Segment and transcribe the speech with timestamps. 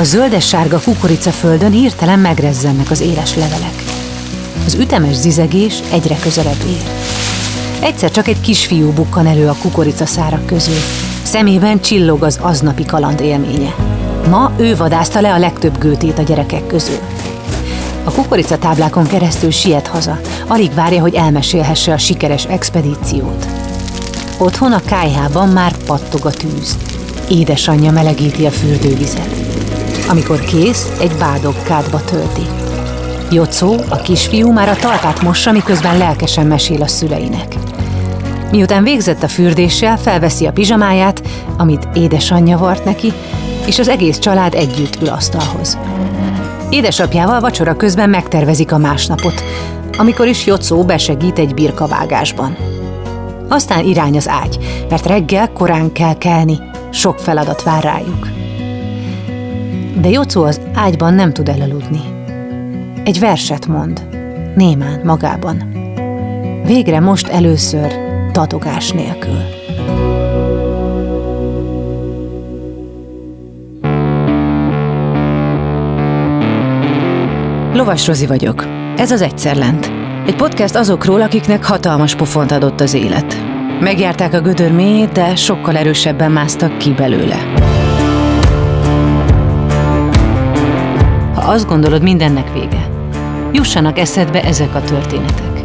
[0.00, 3.74] A zöldes-sárga kukoricaföldön hirtelen megrezzennek az éles levelek.
[4.66, 6.82] Az ütemes zizegés egyre közelebb ér.
[7.80, 10.78] Egyszer csak egy kisfiú bukkan elő a kukoricaszárak közül.
[11.22, 13.74] Szemében csillog az aznapi kaland élménye.
[14.28, 16.98] Ma ő vadászta le a legtöbb gőtét a gyerekek közül.
[18.04, 23.46] A kukoricatáblákon keresztül siet haza, alig várja, hogy elmesélhesse a sikeres expedíciót.
[24.38, 26.76] Otthon a kájhában már pattog a tűz.
[27.28, 29.49] Édesanyja melegíti a fürdővizet.
[30.10, 32.46] Amikor kész, egy bádog kádba tölti.
[33.30, 37.54] Jocó, a kisfiú már a talpát mossa, miközben lelkesen mesél a szüleinek.
[38.50, 41.22] Miután végzett a fürdéssel, felveszi a pizsamáját,
[41.56, 43.12] amit édesanyja vart neki,
[43.66, 45.78] és az egész család együtt ül asztalhoz.
[46.70, 49.44] Édesapjával vacsora közben megtervezik a másnapot,
[49.96, 52.56] amikor is Jocó besegít egy birkavágásban.
[53.48, 56.58] Aztán irány az ágy, mert reggel korán kell kelni,
[56.90, 58.39] sok feladat vár rájuk.
[60.00, 62.00] De Jocó az ágyban nem tud elaludni.
[63.04, 64.06] Egy verset mond,
[64.54, 65.72] némán magában.
[66.64, 67.92] Végre most először
[68.32, 69.38] tatogás nélkül.
[77.72, 78.66] Lovas Rozi vagyok.
[78.96, 79.92] Ez az Egyszer Lent.
[80.26, 83.36] Egy podcast azokról, akiknek hatalmas pofont adott az élet.
[83.80, 87.69] Megjárták a gödör mélyét, de sokkal erősebben másztak ki belőle.
[91.40, 92.88] Ha azt gondolod, mindennek vége,
[93.52, 95.64] jussanak eszedbe ezek a történetek.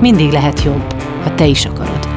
[0.00, 2.08] Mindig lehet jobb, ha te is akarod.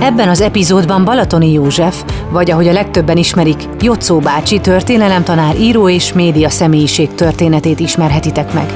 [0.00, 6.12] Ebben az epizódban Balatoni József, vagy ahogy a legtöbben ismerik, Jocó bácsi történelemtanár, író és
[6.12, 8.72] média személyiség történetét ismerhetitek meg,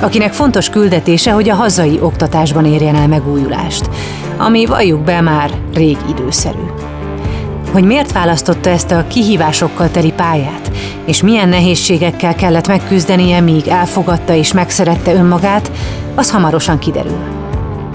[0.00, 3.90] akinek fontos küldetése, hogy a hazai oktatásban érjen el megújulást,
[4.36, 6.64] ami valljuk be már rég időszerű.
[7.72, 10.70] Hogy miért választotta ezt a kihívásokkal teli pályát,
[11.04, 15.70] és milyen nehézségekkel kellett megküzdenie, míg elfogadta és megszerette önmagát,
[16.14, 17.18] az hamarosan kiderül.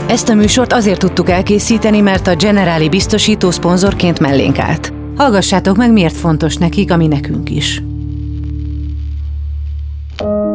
[0.07, 4.93] Ezt a műsort azért tudtuk elkészíteni, mert a Generáli biztosító szponzorként mellénk állt.
[5.17, 7.81] Hallgassátok meg, miért fontos nekik, ami nekünk is.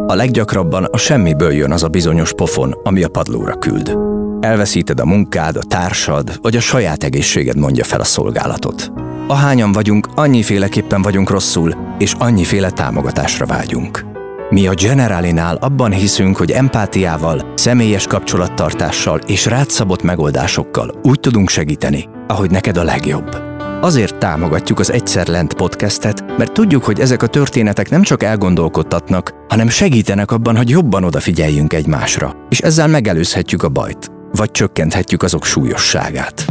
[0.08, 3.96] A leggyakrabban a semmiből jön az a bizonyos pofon, ami a padlóra küld.
[4.40, 8.92] Elveszíted a munkád, a társad, vagy a saját egészséged mondja fel a szolgálatot.
[9.26, 14.04] Ahányan vagyunk, annyiféleképpen vagyunk rosszul, és annyiféle támogatásra vágyunk.
[14.50, 22.08] Mi a Generalinál abban hiszünk, hogy empátiával, személyes kapcsolattartással és rátszabott megoldásokkal úgy tudunk segíteni,
[22.26, 23.55] ahogy neked a legjobb.
[23.80, 29.34] Azért támogatjuk az Egyszer Lent podcastet, mert tudjuk, hogy ezek a történetek nem csak elgondolkodtatnak,
[29.48, 35.44] hanem segítenek abban, hogy jobban odafigyeljünk egymásra, és ezzel megelőzhetjük a bajt, vagy csökkenthetjük azok
[35.44, 36.44] súlyosságát.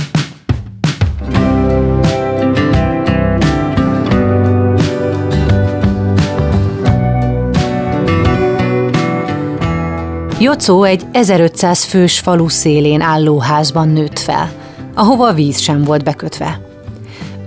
[10.39, 14.51] Jocó egy 1500 fős falu szélén álló házban nőtt fel,
[14.95, 16.64] ahova víz sem volt bekötve.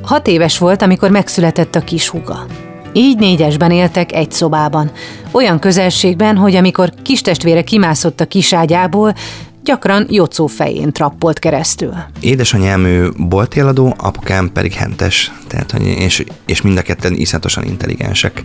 [0.09, 2.47] Hat éves volt, amikor megszületett a kis húga.
[2.93, 4.91] Így négyesben éltek egy szobában,
[5.33, 9.15] olyan közelségben, hogy amikor kistestvére kimászott a kiságyából,
[9.69, 11.93] gyakran Jocó fején trappolt keresztül.
[12.21, 18.45] Édesanyám ő boltéladó, apukám pedig hentes, tehát, hogy, és, és mind a ketten iszonyatosan intelligensek,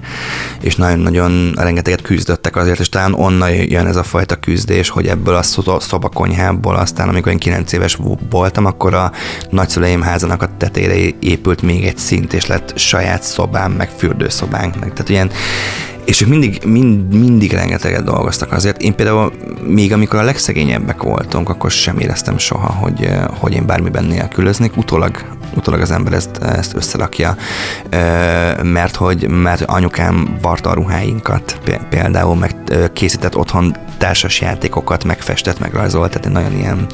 [0.61, 5.35] és nagyon-nagyon rengeteget küzdöttek azért, és talán onnan jön ez a fajta küzdés, hogy ebből
[5.35, 5.41] a
[5.79, 7.97] szobakonyhából aztán, amikor én 9 éves
[8.29, 9.11] voltam, akkor a
[9.49, 14.93] nagyszüleim házának a tetére épült még egy szint, és lett saját szobám, meg fürdőszobánk, meg
[14.93, 15.31] tehát ilyen
[16.05, 18.81] és ők mindig, mind, mindig rengeteget dolgoztak azért.
[18.81, 19.33] Én például
[19.67, 23.09] még amikor a legszegényebbek voltunk, akkor sem éreztem soha, hogy,
[23.39, 24.77] hogy én bármiben nélkülöznék.
[24.77, 25.23] Utólag,
[25.55, 27.35] utólag az ember ezt, ezt összerakja,
[28.63, 31.59] mert hogy mert anyukám varta a ruháinkat
[31.89, 32.55] például, meg
[32.93, 36.87] készített otthon társas játékokat, megfestett, megrajzolt, tehát egy nagyon ilyen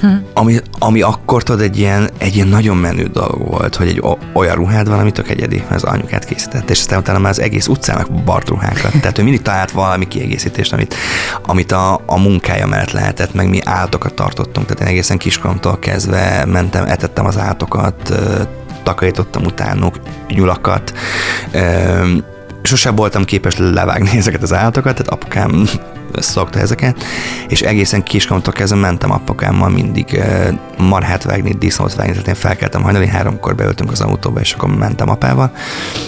[0.00, 0.06] hm.
[0.34, 4.02] ami, ami akkor tudod, egy ilyen, egy ilyen nagyon menő dolog volt, hogy egy
[4.32, 7.66] olyan ruhád van, ami tök egyedi, az anyukát készített, és aztán utána már az egész
[7.66, 8.92] utcának bart ruhákat.
[9.00, 10.94] Tehát ő mindig talált valami kiegészítést, amit,
[11.42, 16.44] amit a, a munkája mellett lehetett, meg mi állatokat tartottunk, tehát én egészen kiskoromtól kezdve
[16.44, 18.12] mentem, etettem az állatokat,
[18.82, 19.94] takarítottam utánuk
[20.28, 20.92] nyulakat,
[22.62, 25.68] sosem voltam képes levágni ezeket az állatokat, tehát apukám
[26.12, 27.04] szokta ezeket,
[27.48, 30.20] és egészen kiskoromtól kezdve mentem apakámmal mindig
[30.78, 35.08] marhát vágni, disznót vágni, tehát én felkeltem hajnali háromkor beöltünk az autóba, és akkor mentem
[35.08, 35.52] apával,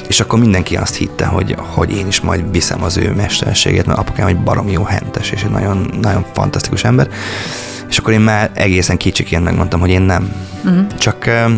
[0.08, 3.98] és akkor mindenki azt hitte, hogy, hogy én is majd viszem az ő mesterségét, mert
[3.98, 7.08] apukám egy baromi jó hentes, és egy nagyon, nagyon fantasztikus ember,
[7.88, 10.32] és akkor én már egészen kicsiként megmondtam, hogy én nem.
[10.64, 10.86] Uh-huh.
[10.98, 11.52] Csak uh,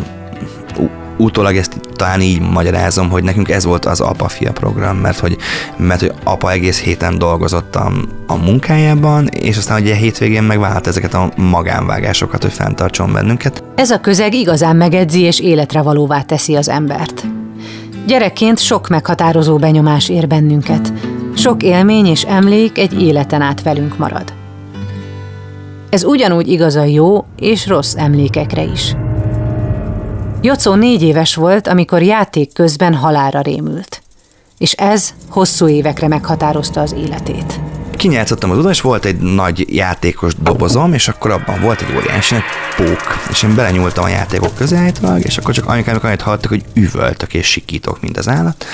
[1.22, 5.36] utólag ezt talán így magyarázom, hogy nekünk ez volt az apa-fia program, mert hogy,
[5.76, 7.92] mert hogy apa egész héten dolgozott a,
[8.26, 13.64] a munkájában, és aztán ugye hétvégén megvállalt ezeket a magánvágásokat, hogy fenntartson bennünket.
[13.74, 17.24] Ez a közeg igazán megedzi és életre valóvá teszi az embert.
[18.06, 20.92] Gyerekként sok meghatározó benyomás ér bennünket.
[21.36, 24.32] Sok élmény és emlék egy életen át velünk marad.
[25.90, 28.94] Ez ugyanúgy igaz a jó és rossz emlékekre is.
[30.44, 34.02] Jocó négy éves volt, amikor játék közben halára rémült.
[34.58, 37.60] És ez hosszú évekre meghatározta az életét.
[38.02, 42.34] Kinyátszottam az oda, és volt egy nagy játékos dobozom, és akkor abban volt egy óriási
[42.34, 42.42] egy
[42.76, 46.64] pók, és én belenyúltam a játékok közé állítólag, és akkor csak anyukám annyit hallottak, hogy
[46.74, 48.64] üvöltök és sikítok, mint az állat,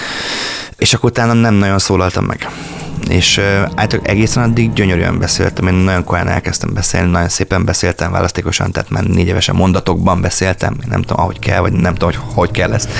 [0.79, 2.49] és akkor utána nem nagyon szólaltam meg.
[3.09, 3.39] És
[3.75, 8.91] általában egészen addig gyönyörűen beszéltem, én nagyon korán elkezdtem beszélni, nagyon szépen beszéltem választékosan, tehát
[8.91, 12.73] már négy évesen mondatokban beszéltem, nem tudom, ahogy kell, vagy nem tudom, hogy hogy kell
[12.73, 12.91] ezt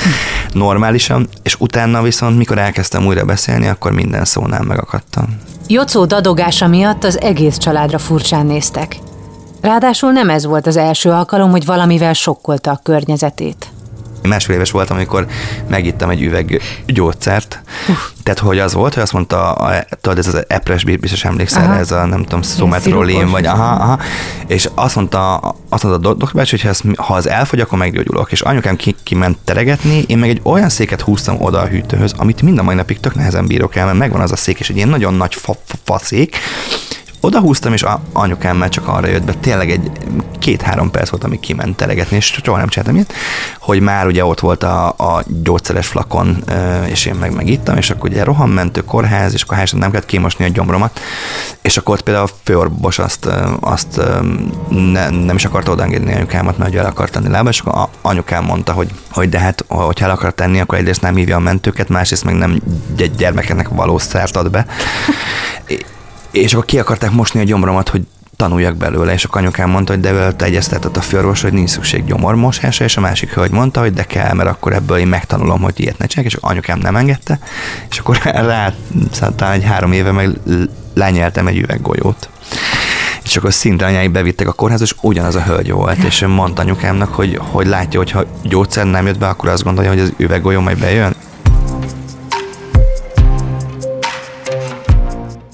[0.53, 5.39] normálisan, és utána viszont, mikor elkezdtem újra beszélni, akkor minden szónál megakadtam.
[5.71, 8.99] Jocó dadogása miatt az egész családra furcsán néztek.
[9.61, 13.67] Ráadásul nem ez volt az első alkalom, hogy valamivel sokkolta a környezetét
[14.23, 15.27] másfél éves voltam, amikor
[15.69, 17.61] megittem egy üveg gyógyszert.
[17.89, 17.97] Uh.
[18.23, 21.75] Tehát, hogy az volt, hogy azt mondta, a, tudod, ez az epres, biztos emlékszel, aha.
[21.75, 23.99] ez a nem tudom, szometrolin, vagy aha, aha,
[24.47, 25.37] és azt mondta,
[25.69, 28.33] azt mondta a doktor hogy ha ez, ha az elfogy, akkor meggyógyulok.
[28.33, 32.43] És anyukám ki, kiment teregetni, én meg egy olyan széket húztam oda a hűtőhöz, amit
[32.43, 34.77] mind a mai napig tök nehezen bírok el, mert megvan az a szék, és egy
[34.77, 36.37] ilyen nagyon nagy fa, fa, fa szék,
[37.29, 39.91] oda húztam, és anyukám már csak arra jött be, tényleg egy
[40.39, 43.13] két-három perc volt, amíg kiment telegetni, és soha nem csináltam ilyet,
[43.59, 46.45] hogy már ugye ott volt a, a gyógyszeres flakon,
[46.87, 50.49] és én meg megittam, és akkor ugye rohammentő kórház, és akkor nem kellett kimosni a
[50.49, 51.01] gyomromat,
[51.63, 53.29] és akkor ott például a főorvos azt,
[53.61, 54.01] azt
[54.69, 58.73] ne, nem is akarta odaengedni anyukámat, mert el akart tenni lába, és akkor anyukám mondta,
[58.73, 62.25] hogy, hogy de hát, hogyha el akar tenni, akkor egyrészt nem hívja a mentőket, másrészt
[62.25, 62.61] meg nem
[63.17, 64.67] gyermekeknek való szert ad be.
[66.31, 68.03] és akkor ki akarták mosni a gyomromat, hogy
[68.39, 72.05] tanuljak belőle, és a anyukám mondta, hogy de vele egyeztetett a főorvos, hogy nincs szükség
[72.05, 75.81] gyomormosásra, és a másik hölgy mondta, hogy de kell, mert akkor ebből én megtanulom, hogy
[75.81, 77.39] ilyet ne csinálják, és anyukám nem engedte,
[77.91, 78.21] és akkor
[78.51, 78.73] rá
[79.37, 80.31] talán egy három éve meg
[80.95, 82.29] lenyeltem egy üveggolyót.
[83.25, 87.15] És akkor szinte anyáig bevittek a kórházba, és ugyanaz a hölgy volt, és mondta anyukámnak,
[87.15, 90.61] hogy, hogy látja, hogy ha gyógyszer nem jött be, akkor azt gondolja, hogy az üveggolyó
[90.61, 91.15] majd bejön,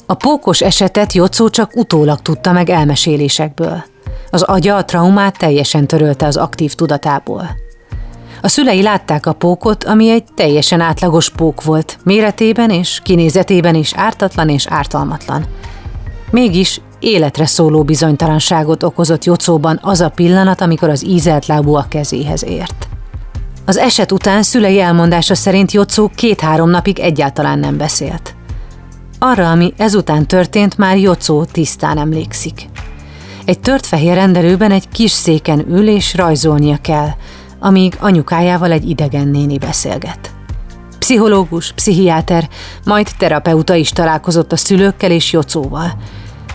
[0.07, 3.85] A pókos esetet Jocó csak utólag tudta meg elmesélésekből.
[4.31, 7.49] Az agya a traumát teljesen törölte az aktív tudatából.
[8.43, 13.93] A szülei látták a pókot, ami egy teljesen átlagos pók volt, méretében és kinézetében is
[13.95, 15.45] ártatlan és ártalmatlan.
[16.31, 22.45] Mégis életre szóló bizonytalanságot okozott Jocóban az a pillanat, amikor az ízelt lábú a kezéhez
[22.45, 22.89] ért.
[23.65, 28.35] Az eset után szülei elmondása szerint Jocó két-három napig egyáltalán nem beszélt.
[29.19, 32.69] Arra, ami ezután történt, már Jocó tisztán emlékszik.
[33.45, 37.09] Egy tört fehér rendelőben egy kis széken ül és rajzolnia kell,
[37.59, 40.33] amíg anyukájával egy idegen néni beszélget.
[40.99, 42.49] Pszichológus, pszichiáter,
[42.85, 45.93] majd terapeuta is találkozott a szülőkkel és Jocóval.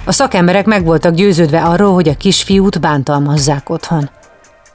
[0.06, 4.10] A szakemberek meg voltak győződve arról, hogy a kisfiút bántalmazzák otthon.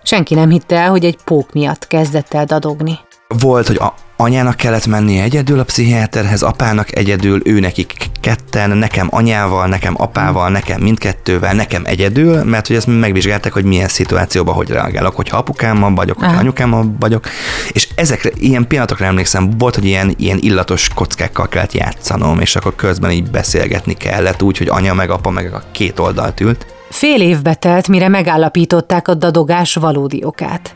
[0.02, 2.98] Senki nem hitte el, hogy egy pók miatt kezdett el dadogni.
[3.28, 9.08] Volt, hogy a, anyának kellett mennie egyedül a pszichiáterhez, apának egyedül, ő nekik ketten, nekem
[9.10, 14.68] anyával, nekem apával, nekem mindkettővel, nekem egyedül, mert hogy ezt megvizsgálták, hogy milyen szituációban hogy
[14.68, 17.26] reagálok, hogyha apukámmal vagyok, hogyha anyukámmal vagyok,
[17.72, 22.74] és ezekre, ilyen pillanatokra emlékszem, volt, hogy ilyen, ilyen illatos kockákkal kellett játszanom, és akkor
[22.74, 26.66] közben így beszélgetni kellett, úgy, hogy anya meg apa meg a két oldalt ült.
[26.90, 30.74] Fél évbe telt, mire megállapították a dadogás valódi okát.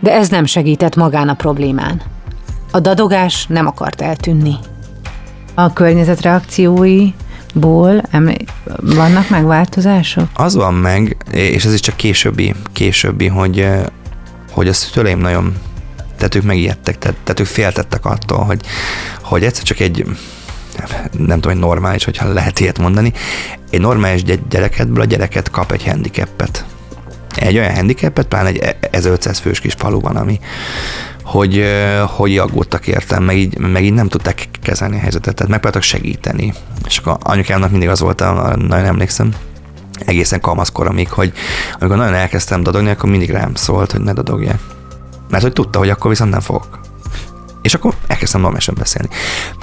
[0.00, 2.02] De ez nem segített magán a problémán.
[2.70, 4.54] A dadogás nem akart eltűnni.
[5.54, 10.28] A környezet reakcióiból emlé- vannak megváltozások?
[10.34, 13.68] Az van meg, és ez is csak későbbi, későbbi, hogy,
[14.52, 15.54] hogy a szüleim nagyon
[16.16, 18.60] tehát ők megijedtek, tehát, tehát ők féltettek attól, hogy,
[19.22, 20.04] hogy egyszer csak egy
[21.10, 23.12] nem tudom, hogy normális, hogyha lehet ilyet mondani,
[23.70, 26.64] egy normális gyerekedből a gyereket kap egy handicapet.
[27.36, 30.40] Egy olyan handicapet, pláne egy 1500 fős kis faluban, ami,
[31.22, 31.64] hogy,
[32.06, 36.54] hogy aggódtak értem, meg így, meg így nem tudták kezelni a helyzetet, tehát megpróbáltak segíteni.
[36.86, 38.18] És akkor anyukámnak mindig az volt,
[38.56, 39.32] nagyon emlékszem,
[40.04, 41.32] egészen kamaszkoromig, hogy
[41.72, 44.58] amikor nagyon elkezdtem dadogni, akkor mindig rám szólt, hogy ne dadogjál.
[45.30, 46.80] Mert hogy tudta, hogy akkor viszont nem fogok.
[47.66, 49.08] És akkor elkezdtem normálisan beszélni.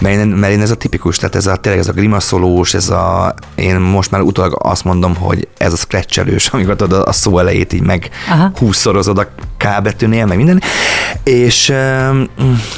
[0.01, 2.89] Mert én, mert én ez a tipikus, tehát ez a, tényleg ez a grimaszolós, ez
[2.89, 7.39] a, én most már utólag azt mondom, hogy ez a scratchelős, amikor tudod a szó
[7.39, 8.09] elejét így meg
[8.55, 10.61] húszszorozod a K betűnél, meg minden.
[11.23, 11.65] És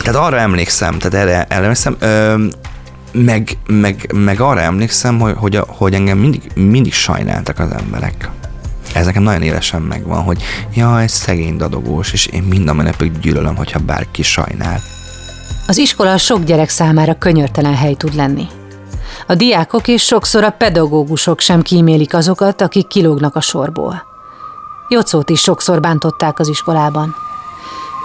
[0.01, 1.97] tehát arra emlékszem, tehát erre emlékszem,
[3.11, 8.29] meg, meg, meg arra emlékszem, hogy, hogy, hogy engem mindig, mindig sajnáltak az emberek.
[8.93, 13.79] Ez nekem nagyon élesen megvan, hogy jaj, szegény dadogós, és én minden menepig gyűlölöm, hogyha
[13.79, 14.79] bárki sajnál.
[15.67, 18.47] Az iskola sok gyerek számára könyörtelen hely tud lenni.
[19.27, 24.03] A diákok és sokszor a pedagógusok sem kímélik azokat, akik kilógnak a sorból.
[24.89, 27.15] Jocót is sokszor bántották az iskolában.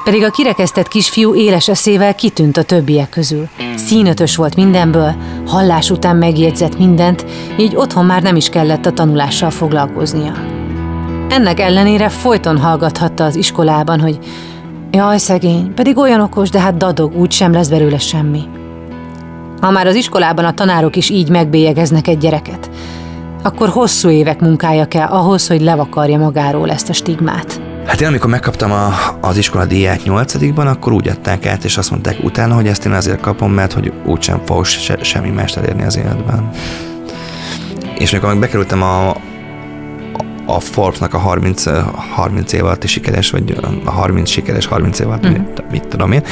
[0.04, 3.48] Pedig a kirekesztett kisfiú éles eszével kitűnt a többiek közül.
[3.76, 5.14] Színötös volt mindenből,
[5.46, 7.26] hallás után megjegyzett mindent,
[7.58, 10.32] így otthon már nem is kellett a tanulással foglalkoznia.
[11.28, 14.18] Ennek ellenére folyton hallgathatta az iskolában, hogy
[14.92, 18.42] Jaj, szegény, pedig olyan okos, de hát dadog, úgy sem lesz belőle semmi.
[19.60, 22.70] Ha már az iskolában a tanárok is így megbélyegeznek egy gyereket,
[23.42, 27.60] akkor hosszú évek munkája kell ahhoz, hogy levakarja magáról ezt a stigmát.
[27.86, 31.90] Hát én amikor megkaptam a, az iskola díját nyolcadikban, akkor úgy adták át, és azt
[31.90, 35.82] mondták utána, hogy ezt én azért kapom, mert hogy úgysem fogok se, semmi mást elérni
[35.82, 36.50] az életben.
[37.98, 39.16] És amikor bekerültem a,
[40.54, 41.64] a Forbes-nak a 30,
[42.14, 45.38] 30 év alatti sikeres, vagy a 30 sikeres 30 év alatt, uh-huh.
[45.38, 46.22] mit, mit tudom én.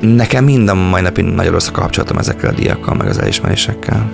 [0.00, 4.10] Nekem mind a mai napig nagyon rossz a kapcsolatom ezekkel a diakkal, meg az elismerésekkel.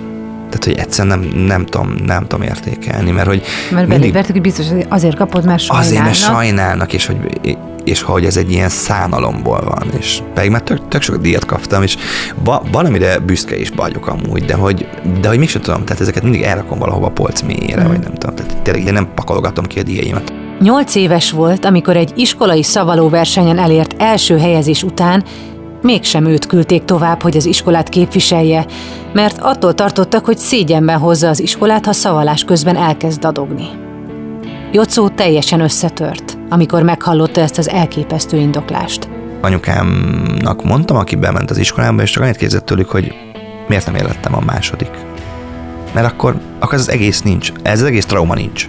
[0.49, 3.43] Tehát, hogy egyszerűen nem, nem, tudom, nem tudom értékelni, mert hogy...
[3.71, 5.91] Mert mindig, hogy biztos azért kapod, mert sajnálnak.
[5.91, 7.17] Azért, mert sajnálnak, és hogy
[7.83, 11.83] és hogy ez egy ilyen szánalomból van, és pedig már tök, tök sok díjat kaptam,
[11.83, 11.97] és
[12.43, 14.87] va, valamire büszke is vagyok amúgy, de hogy,
[15.21, 17.87] de hogy mégsem tudom, tehát ezeket mindig elrakom valahova a polc mélyére, mm.
[17.87, 20.33] vagy nem tudom, tehát tényleg nem pakolgatom ki a díjaimat.
[20.59, 25.23] Nyolc éves volt, amikor egy iskolai szavaló versenyen elért első helyezés után
[25.81, 28.65] mégsem őt küldték tovább, hogy az iskolát képviselje,
[29.13, 33.67] mert attól tartottak, hogy szégyenben hozza az iskolát, ha szavalás közben elkezd dadogni.
[34.71, 39.09] Jocó teljesen összetört, amikor meghallotta ezt az elképesztő indoklást.
[39.41, 43.13] Anyukámnak mondtam, aki bement az iskolába, és csak annyit kérdezett tőlük, hogy
[43.67, 44.89] miért nem élettem a második.
[45.93, 48.67] Mert akkor, akkor ez az egész nincs, ez az egész trauma nincs.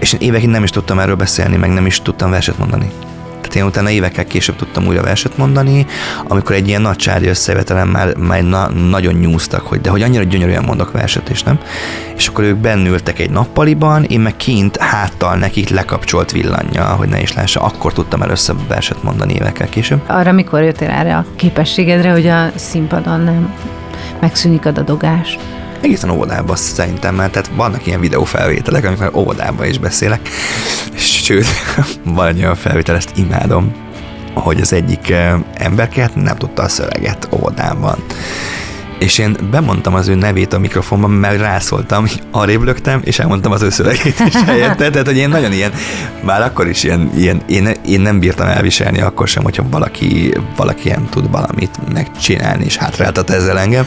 [0.00, 2.90] És én évekig nem is tudtam erről beszélni, meg nem is tudtam verset mondani.
[3.50, 5.86] Tehát én utána évekkel később tudtam újra verset mondani,
[6.28, 10.22] amikor egy ilyen nagy csádi összevetelen már, már na, nagyon nyúztak, hogy de hogy annyira
[10.22, 11.58] gyönyörűen mondok verset, és nem.
[12.16, 17.20] És akkor ők bennültek egy nappaliban, én meg kint háttal nekik lekapcsolt villanya, hogy ne
[17.20, 20.00] is lássa, akkor tudtam először verset mondani évekkel később.
[20.06, 23.54] Arra mikor jöttél erre a képességedre, hogy a színpadon nem
[24.20, 25.38] megszűnik a dadogás?
[25.80, 30.28] Egészen óvodában szerintem, mert tehát vannak ilyen videófelvételek, amikor óvodában is beszélek,
[30.94, 31.46] sőt,
[32.04, 33.74] van egy olyan felvétel, ezt imádom,
[34.34, 38.04] hogy az egyik eh, emberke nem tudta a szöveget óvodában
[39.00, 43.62] és én bemondtam az ő nevét a mikrofonban, mert rászóltam, arrébb lögtem, és elmondtam az
[43.62, 45.72] ő szövegét is helyette, tehát hogy én nagyon ilyen,
[46.22, 50.88] már akkor is ilyen, ilyen én, én, nem bírtam elviselni akkor sem, hogyha valaki, valaki
[50.88, 53.86] nem tud valamit megcsinálni, és hátráltat ezzel engem.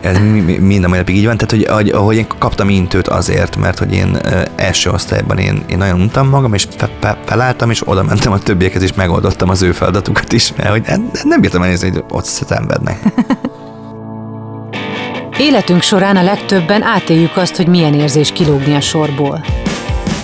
[0.00, 0.18] Ez
[0.60, 3.92] mind a mai napig így van, tehát hogy ahogy én kaptam intőt azért, mert hogy
[3.92, 4.18] én
[4.56, 8.38] első osztályban én, én nagyon untam magam, és fe, fe, felálltam, és oda mentem a
[8.38, 10.82] többiekhez, és megoldottam az ő feladatukat is, mert hogy
[11.22, 12.98] nem bírtam elnézni, hogy ott szenvednek.
[15.40, 19.44] Életünk során a legtöbben átéljük azt, hogy milyen érzés kilógni a sorból.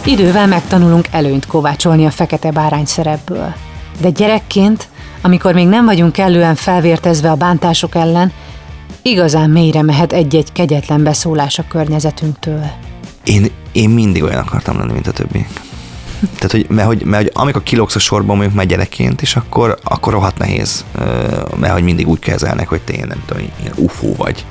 [0.05, 3.55] Idővel megtanulunk előnyt kovácsolni a fekete bárány szerepből.
[4.01, 4.89] De gyerekként,
[5.23, 8.33] amikor még nem vagyunk kellően felvértezve a bántások ellen,
[9.03, 12.65] igazán mélyre mehet egy-egy kegyetlen beszólás a környezetünktől.
[13.25, 15.47] Én, én mindig olyan akartam lenni, mint a többi.
[16.35, 19.79] Tehát, hogy, mert, hogy, mert hogy amikor kilógsz a sorban, mondjuk már gyerekként, és akkor,
[19.83, 20.85] akkor rohadt nehéz,
[21.57, 24.45] mert hogy mindig úgy kezelnek, hogy te nem tudom, ilyen ufó vagy.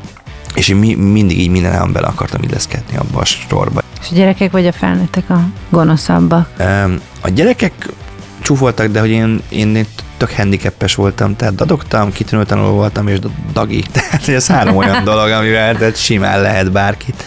[0.55, 3.81] És én mi, mindig így minden bele akartam illeszkedni abba a sorba.
[4.01, 6.49] És a gyerekek vagy a felnőttek a gonoszabbak?
[7.21, 7.89] A gyerekek
[8.41, 9.85] csúfoltak, de hogy én, én
[10.17, 13.17] tök handicapes voltam, tehát dadogtam, kitűnő tanuló voltam, és
[13.53, 13.83] dagi.
[13.93, 17.23] Tehát ez három olyan dolog, amivel tehát simán lehet bárkit.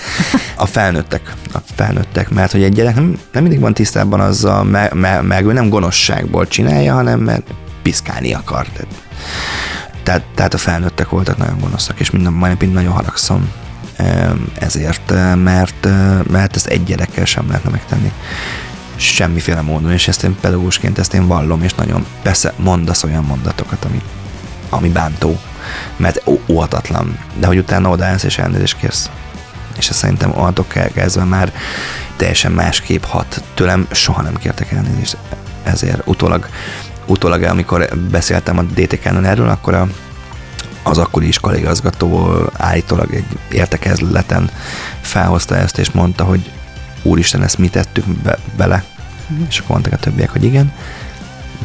[0.54, 4.94] A felnőttek, a felnőttek, mert hogy egy gyerek nem, nem mindig van tisztában azzal, meg,
[4.94, 7.50] meg, meg ő nem gonoszságból csinálja, hanem mert
[7.82, 8.66] piszkálni akar.
[8.66, 8.94] Tehát
[10.06, 13.52] tehát, tehát a felnőttek voltak nagyon gonoszak, és minden, majd nagyon haragszom
[14.58, 15.88] ezért, mert,
[16.30, 18.12] mert ezt egy gyerekkel sem lehetne megtenni.
[18.96, 23.84] semmiféle módon, és ezt én pedagógusként ezt én vallom, és nagyon persze mondasz olyan mondatokat,
[23.84, 24.02] ami,
[24.68, 25.38] ami bántó,
[25.96, 29.10] mert óhatatlan, de hogy utána odaállsz és elnézést kérsz.
[29.78, 31.52] És ezt szerintem onnantól kezdve már
[32.16, 33.42] teljesen másképp hat.
[33.54, 35.16] Tőlem soha nem kértek elnézést
[35.62, 36.00] ezért.
[36.04, 36.48] Utólag,
[37.06, 39.88] utólag amikor beszéltem a DTK-non erről, akkor a,
[40.82, 44.50] az akkori iskoligazgató állítólag egy értekezleten
[45.00, 46.50] felhozta ezt, és mondta, hogy
[47.02, 48.84] úristen, ezt mi tettük be, bele.
[49.32, 49.42] Mm.
[49.48, 50.72] És akkor mondták a többiek, hogy igen,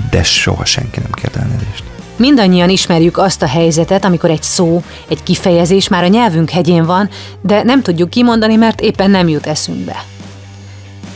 [0.10, 1.84] de soha senki nem kért elnézést.
[2.16, 7.10] Mindannyian ismerjük azt a helyzetet, amikor egy szó, egy kifejezés már a nyelvünk hegyén van,
[7.42, 10.04] de nem tudjuk kimondani, mert éppen nem jut eszünkbe.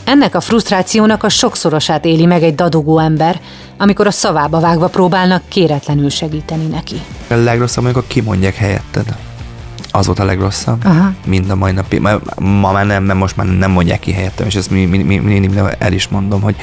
[0.03, 3.41] Ennek a frusztrációnak a sokszorosát éli meg egy dadogó ember,
[3.77, 7.01] amikor a szavába vágva próbálnak kéretlenül segíteni neki.
[7.29, 9.15] A legrosszabb, amikor kimondják helyetted.
[9.91, 11.13] Az volt a legrosszabb, Aha.
[11.25, 11.99] mind a mai napig.
[11.99, 15.17] Ma, ma már nem, mert most már nem mondják ki helyettem, és ezt mindig mi,
[15.17, 16.55] mi, mi, el is mondom, hogy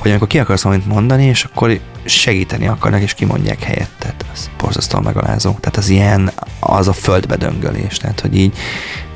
[0.00, 4.14] hogy amikor ki akarsz valamit mondani, és akkor segíteni akarnak, és kimondják helyetted.
[4.32, 5.50] Ez borzasztóan megalázó.
[5.60, 7.96] Tehát az ilyen, az a földbe döngölés.
[7.96, 8.56] Tehát, hogy így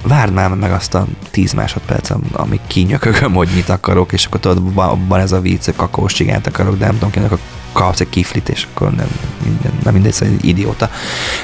[0.03, 4.75] várd már meg azt a 10 másodperc, amíg kinyökögöm, hogy mit akarok, és akkor tudod,
[5.09, 7.39] van ez a vicc, kakós csigánt akarok, de nem tudom, kinek a
[7.73, 9.09] kapsz egy kiflit, és akkor nem,
[9.45, 10.91] minden, nem mindegy, szóval egy idióta.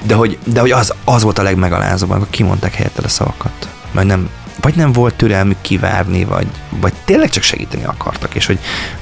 [0.04, 3.68] De hogy, de hogy az, az volt a legmegalázóbb, amikor kimondták helyetted a szavakat.
[3.92, 6.46] Mert nem, vagy nem volt türelmük kivárni, vagy,
[6.80, 8.58] vagy tényleg csak segíteni akartak, és hogy,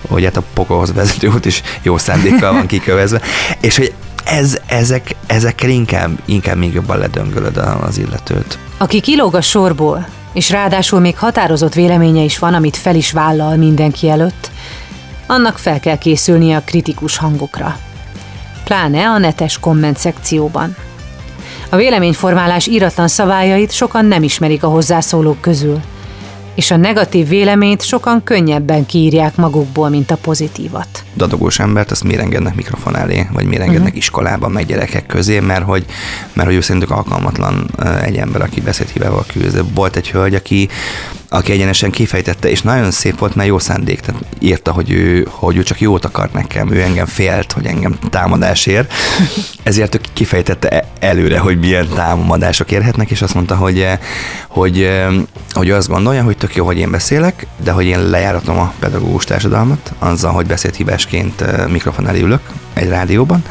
[0.09, 3.21] hogy hát a pokolhoz vezető út is jó szándékkal van kikövezve,
[3.61, 8.59] és hogy ez, ezek, ezekkel inkább, inkább még jobban ledöngölöd az illetőt.
[8.79, 13.57] Aki kilóg a sorból, és ráadásul még határozott véleménye is van, amit fel is vállal
[13.57, 14.51] mindenki előtt,
[15.27, 17.79] annak fel kell készülnie a kritikus hangokra.
[18.65, 20.77] Pláne a netes komment szekcióban.
[21.71, 25.81] A véleményformálás íratlan szabályait sokan nem ismerik a hozzászólók közül,
[26.55, 30.89] és a negatív véleményt sokan könnyebben kiírják magukból, mint a pozitívat.
[31.17, 33.99] Dadogós embert azt miért engednek mikrofon elé, vagy miért engednek uh-huh.
[33.99, 35.85] iskolában, meg gyerekek közé, mert hogy,
[36.33, 37.71] mert hogy ő szerintük alkalmatlan
[38.03, 39.75] egy ember, aki beszédhívával küzd.
[39.75, 40.69] Volt egy hölgy, aki
[41.29, 45.57] aki egyenesen kifejtette, és nagyon szép volt, mert jó szándék, tehát írta, hogy ő, hogy
[45.57, 48.87] ő csak jót akart nekem, ő engem félt, hogy engem támadás ér,
[49.63, 53.87] ezért ő kifejtette e- előre, hogy milyen támadások érhetnek, és azt mondta, hogy,
[54.49, 54.91] hogy,
[55.53, 58.73] hogy ő azt gondolja, hogy tök jó, hogy én beszélek, de hogy én lejáratom a
[58.79, 62.41] pedagógus társadalmat, azzal, hogy beszédhívásként mikrofon elé ülök
[62.75, 63.45] egy rádióban,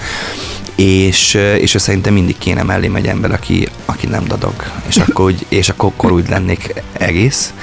[0.78, 4.54] és, és szerintem mindig kéne mellé egy ember, aki, aki nem dadog,
[4.88, 7.54] és akkor, úgy, és akkor, akkor úgy lennék egész,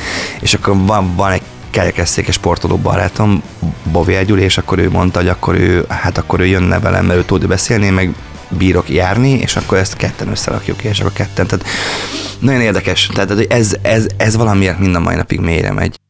[0.41, 3.43] és akkor van, van egy kerekesszékes sportoló barátom,
[3.93, 7.19] Bovi Gyuri, és akkor ő mondta, hogy akkor ő, hát akkor ő jönne velem, mert
[7.19, 8.15] ő tud beszélni, meg
[8.49, 11.67] bírok járni, és akkor ezt ketten összerakjuk, és akkor ketten, tehát
[12.39, 16.01] nagyon érdekes, tehát ez, ez, ez valamiért mind a mai napig mélyre megy.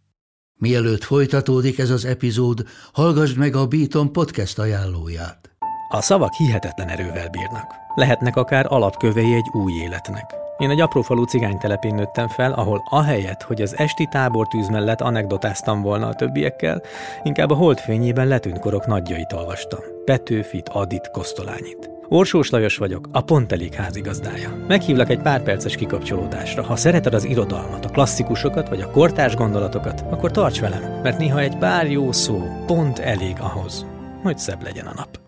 [0.59, 5.54] Mielőtt folytatódik ez az epizód, hallgassd meg a Beaton podcast ajánlóját.
[5.95, 7.75] A szavak hihetetlen erővel bírnak.
[7.95, 10.35] Lehetnek akár alapkövei egy új életnek.
[10.59, 16.07] Én egy aprófalú cigánytelepén nőttem fel, ahol ahelyett, hogy az esti tábortűz mellett anekdotáztam volna
[16.07, 16.83] a többiekkel,
[17.23, 19.81] inkább a holdfényében letűnt korok nagyjait olvastam.
[20.05, 21.91] Petőfit, Adit, Kosztolányit.
[22.09, 24.57] Orsós Lajos vagyok, a Pont Elég házigazdája.
[24.69, 26.63] Meghívlak egy pár perces kikapcsolódásra.
[26.63, 31.41] Ha szereted az irodalmat, a klasszikusokat vagy a kortárs gondolatokat, akkor tarts velem, mert néha
[31.41, 33.87] egy pár jó szó pont elég ahhoz,
[34.23, 35.24] hogy szebb legyen a nap.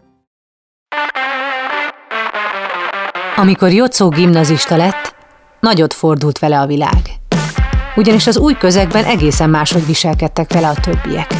[3.39, 5.15] Amikor Jocó gimnazista lett,
[5.61, 7.01] nagyot fordult vele a világ.
[7.97, 11.35] Ugyanis az új közegben egészen máshogy viselkedtek vele a többiek.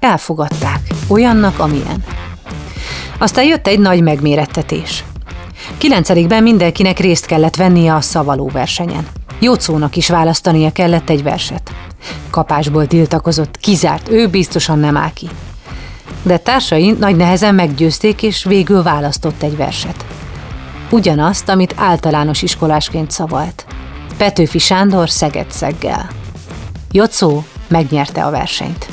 [0.00, 2.04] Elfogadták, olyannak, amilyen.
[3.18, 5.04] Aztán jött egy nagy megmérettetés.
[5.78, 9.06] Kilencedikben mindenkinek részt kellett vennie a szavaló versenyen.
[9.40, 11.70] Jocónak is választania kellett egy verset.
[12.30, 15.28] Kapásból tiltakozott, kizárt, ő biztosan nem áll ki.
[16.22, 20.04] De társai nagy nehezen meggyőzték, és végül választott egy verset
[20.90, 23.66] ugyanazt, amit általános iskolásként szavalt.
[24.16, 26.08] Petőfi Sándor Szeged-szeggel.
[26.90, 28.88] Jocó megnyerte a versenyt.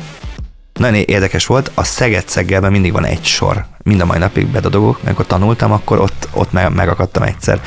[0.73, 3.65] Nagyon érdekes volt, a szeged mindig van egy sor.
[3.83, 7.61] Mind a mai napig bedadogok, amikor tanultam, akkor ott, ott meg, megakadtam egyszer.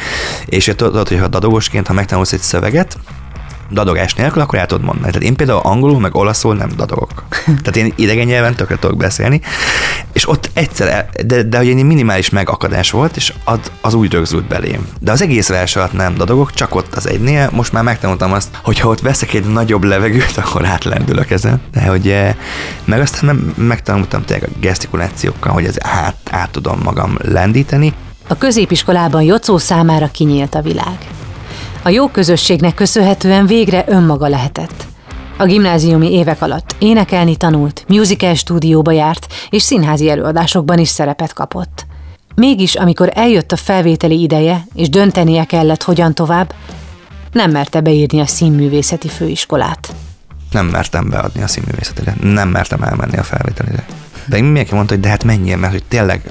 [0.45, 2.97] És tudod, hogy ha dadogosként, ha megtanulsz egy szöveget,
[3.71, 5.11] dadogás nélkül, akkor el tudod mondani.
[5.13, 7.25] Tehát én például angolul, meg olaszul nem dadogok.
[7.45, 9.41] Tehát én idegen nyelven tökre tudok beszélni,
[10.13, 14.13] és ott egyszer, el, de, de hogy egy minimális megakadás volt, és az, az úgy
[14.13, 14.87] rögzült belém.
[15.01, 17.51] De az egész vers alatt nem dadogok, csak ott az egynél.
[17.53, 21.61] Most már megtanultam azt, hogy ha ott veszek egy nagyobb levegőt, akkor átlendülök ezen.
[21.73, 22.35] De hogy eh,
[22.85, 27.95] meg aztán megtanultam tényleg a gesztikulációkkal, hogy ez át, át tudom magam lendíteni.
[28.29, 30.99] A középiskolában Jocó számára kinyílt a világ.
[31.87, 34.87] A jó közösségnek köszönhetően végre önmaga lehetett.
[35.37, 41.87] A gimnáziumi évek alatt énekelni tanult, musical stúdióba járt, és színházi előadásokban is szerepet kapott.
[42.35, 46.55] Mégis, amikor eljött a felvételi ideje, és döntenie kellett, hogyan tovább,
[47.33, 49.95] nem merte beírni a színművészeti főiskolát.
[50.51, 53.85] Nem mertem beadni a színművészetére, nem mertem elmenni a felvételire.
[54.27, 56.31] De mindenki mondta, hogy de hát menjél, mert hogy tényleg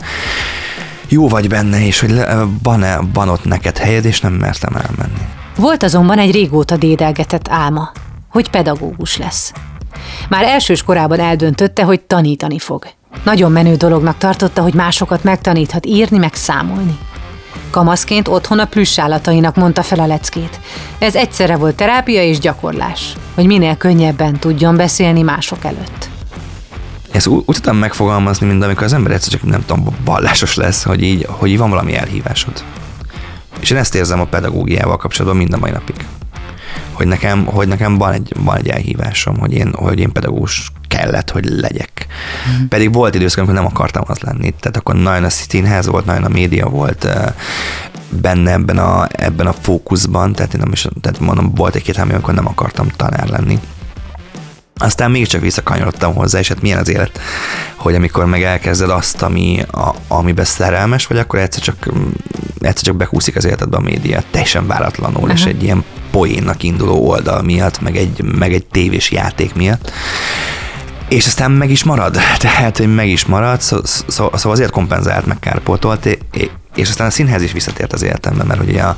[1.07, 2.21] jó vagy benne, és hogy
[2.63, 5.41] van-e, van ott neked helyed, és nem mertem elmenni.
[5.55, 7.91] Volt azonban egy régóta dédelgetett álma,
[8.29, 9.53] hogy pedagógus lesz.
[10.29, 12.85] Már elsős korában eldöntötte, hogy tanítani fog.
[13.23, 16.97] Nagyon menő dolognak tartotta, hogy másokat megtaníthat írni, meg számolni.
[17.69, 20.59] Kamaszként otthon a plüssállatainak mondta fel a leckét.
[20.97, 26.09] Ez egyszerre volt terápia és gyakorlás, hogy minél könnyebben tudjon beszélni mások előtt.
[27.11, 30.83] Ezt úgy, úgy tudtam megfogalmazni, mint amikor az ember egyszer csak nem tudom, vallásos lesz,
[30.83, 32.63] hogy így, hogy így van valami elhívásod.
[33.63, 35.95] És én ezt érzem a pedagógiával kapcsolatban mind a mai napig.
[36.91, 41.29] Hogy nekem, hogy nekem van, egy, van egy elhívásom, hogy én, hogy én pedagógus kellett,
[41.29, 42.07] hogy legyek.
[42.49, 42.67] Mm.
[42.67, 44.53] Pedig volt időszak, amikor nem akartam az lenni.
[44.59, 47.07] Tehát akkor nagyon a színház volt, nagyon a média volt
[48.09, 52.33] benne ebben a, ebben a fókuszban, tehát én nem is, tehát mondom, volt egy-két amikor
[52.33, 53.59] nem akartam tanár lenni.
[54.77, 57.19] Aztán mégiscsak visszakanyarodtam hozzá, és hát milyen az élet,
[57.75, 61.89] hogy amikor meg elkezded azt, ami, a, amiben szerelmes vagy, akkor egyszer csak,
[62.59, 65.39] egyszer csak bekúszik az életedbe a média, teljesen váratlanul, uh-huh.
[65.39, 69.91] és egy ilyen poénnak induló oldal miatt, meg egy, meg egy tévés játék miatt.
[71.07, 75.25] És aztán meg is marad, tehát hogy meg is marad, szó, szó, szóval azért kompenzált,
[75.25, 76.17] meg kárpótolt,
[76.75, 78.95] és aztán a színház is visszatért az életembe, mert ugye a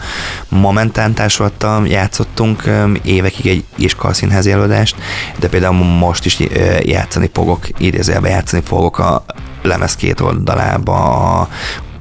[0.49, 2.63] Momentán társulattal játszottunk
[3.03, 4.95] évekig egy iskolaszínházi előadást,
[5.39, 6.39] de például most is
[6.79, 9.25] játszani fogok, idézőjelben játszani fogok a
[9.61, 11.49] lemez két oldalába a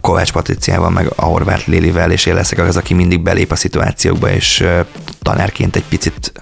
[0.01, 4.31] Kovács Patriciával, meg a Horváth Lilivel, és én leszek az, aki mindig belép a szituációkba,
[4.31, 4.65] és
[5.23, 6.33] tanárként egy picit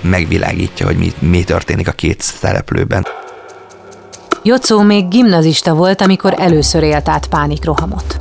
[0.00, 3.06] megvilágítja, hogy mi, mi történik a két szereplőben.
[4.42, 8.13] Jocó még gimnazista volt, amikor először élt át pánikrohamot.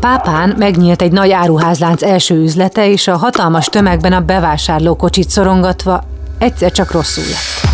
[0.00, 6.02] Pápán megnyílt egy nagy áruházlánc első üzlete, és a hatalmas tömegben a bevásárló kocsit szorongatva
[6.38, 7.72] egyszer csak rosszul lett.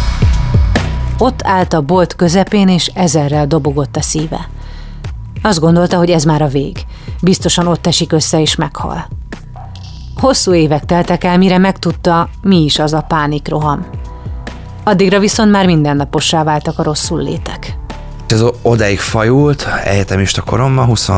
[1.19, 4.49] Ott állt a bolt közepén, és ezerrel dobogott a szíve.
[5.43, 6.79] Azt gondolta, hogy ez már a vég.
[7.23, 9.09] Biztosan ott esik össze és meghal.
[10.17, 13.87] Hosszú évek teltek el, mire megtudta, mi is az a pánikroham.
[14.85, 17.84] Addigra viszont már mindennapossá váltak a rosszul létek.
[18.27, 21.11] Ez odáig fajult, egyetemista koromban, 20,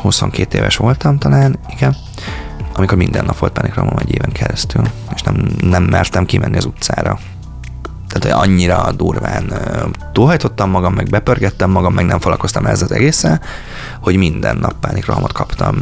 [0.00, 1.96] 22 éves voltam talán, igen,
[2.74, 4.82] amikor minden nap volt pánikrohamom egy éven keresztül,
[5.14, 7.18] és nem, nem mertem kimenni az utcára.
[8.08, 9.52] Tehát hogy annyira durván
[10.12, 13.40] túlhajtottam magam, meg bepörgettem magam, meg nem foglalkoztam ezzel az egészen,
[14.00, 15.76] hogy minden nap pánikrohamot kaptam,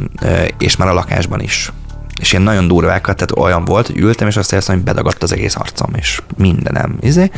[0.59, 1.73] és már a lakásban is
[2.21, 5.33] és ilyen nagyon durvákat, tehát olyan volt, hogy ültem, és azt éreztem, hogy bedagadt az
[5.33, 6.97] egész arcom, és mindenem.
[7.01, 7.31] Izé.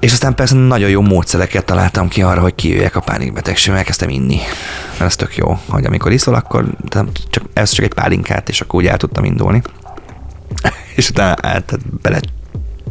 [0.00, 4.40] És aztán persze nagyon jó módszereket találtam ki arra, hogy kijöjjek a pánikbetegségbe, elkezdtem inni.
[4.90, 6.64] Mert ez tök jó, hogy amikor iszol, akkor
[7.30, 9.62] csak, ez csak egy pálinkát, és akkor úgy el tudtam indulni.
[10.96, 12.20] és utána tehát bele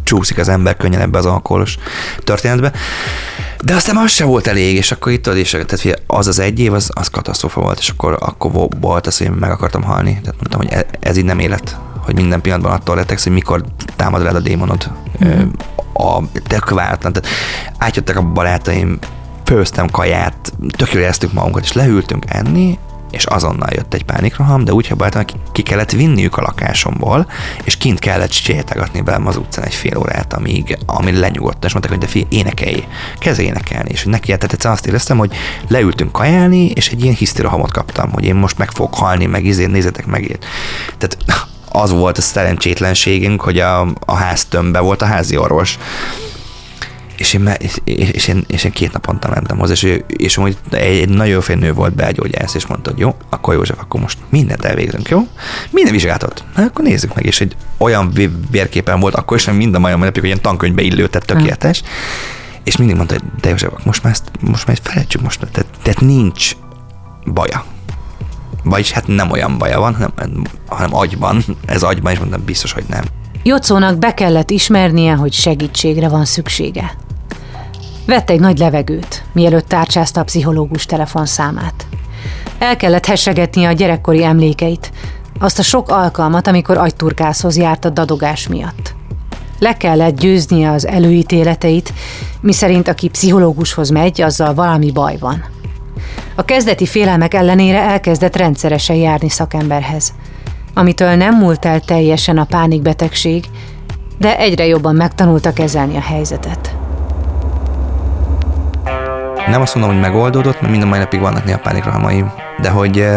[0.04, 1.78] csúszik az ember könnyen ebbe az alkoholos
[2.24, 2.72] történetbe.
[3.62, 6.74] De aztán az se volt elég, és akkor itt és tehát az az egy év,
[6.74, 10.20] az, az katasztrófa volt, és akkor, akkor volt az, hogy meg akartam halni.
[10.22, 13.64] Tehát mondtam, hogy e, ez így nem élet, hogy minden pillanatban attól rettegsz, hogy mikor
[13.96, 14.92] támad rád a démonod.
[15.26, 15.42] Mm.
[15.98, 17.14] A, tök váratlan.
[17.14, 17.30] Tehát
[17.78, 19.00] átjöttek a barátaim,
[19.44, 22.80] főztem kaját, tök jól magunkat, és leültünk enni,
[23.12, 27.28] és azonnal jött egy pánikroham, de úgy hogy ki kellett vinniük a lakásomból,
[27.64, 31.94] és kint kellett sétálgatni velem az utcán egy fél órát, amíg, amíg lenyugodt, és mondták,
[31.94, 32.88] hogy de fi, énekelj,
[33.20, 35.36] kezd énekelni, és neki tehát egyszer azt éreztem, hogy
[35.68, 39.66] leültünk kajálni, és egy ilyen hisztirohamot kaptam, hogy én most meg fogok halni, meg izé,
[39.66, 40.40] nézzetek meg.
[40.98, 41.18] Tehát
[41.72, 45.78] az volt a szerencsétlenségünk, hogy a, a ház tömbbe volt a házi orvos,
[47.18, 47.50] és én,
[47.84, 51.56] és, én, és én két naponta mentem hozzá, és, és amúgy egy, egy nagyon fél
[51.56, 55.28] nő volt belgyógyász, és mondta, hogy jó, akkor József, akkor most mindent elvégzünk, jó?
[55.70, 56.44] Minden vizsgálatot.
[56.56, 58.14] Na, akkor nézzük meg, és egy olyan
[58.52, 61.80] vérképen volt akkor is, nem mind a napig, hogy ilyen tankönyvbe illő, tehát tökéletes.
[61.80, 61.90] Hmm.
[62.64, 65.66] És mindig mondta, hogy de József, most már ezt, most már ezt felejtsük most, tehát,
[65.82, 66.52] tehát nincs
[67.26, 67.66] baja.
[68.70, 72.86] Vagyis hát nem olyan baja van, hanem, hanem agyban, ez agyban, és mondtam, biztos, hogy
[72.90, 73.04] nem.
[73.44, 76.96] Jocónak be kellett ismernie, hogy segítségre van szüksége.
[78.06, 81.88] Vett egy nagy levegőt, mielőtt tárcsázta a pszichológus telefonszámát.
[82.60, 84.92] El kellett hessegetni a gyerekkori emlékeit,
[85.40, 88.96] azt a sok alkalmat, amikor agyturkászhoz járt a dadogás miatt.
[89.60, 91.94] Le kellett győznie az előítéleteit,
[92.42, 95.44] miszerint aki pszichológushoz megy, azzal valami baj van.
[96.36, 100.14] A kezdeti félelmek ellenére elkezdett rendszeresen járni szakemberhez.
[100.74, 103.46] Amitől nem múlt el teljesen a pánikbetegség,
[104.18, 106.76] de egyre jobban megtanulta kezelni a helyzetet.
[109.48, 113.08] Nem azt mondom, hogy megoldódott, mert minden mai napig vannak néha pánikrohamaim, de hogy